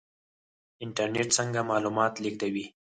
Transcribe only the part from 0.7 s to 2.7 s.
انټرنیټ څنګه معلومات لیږدوي؟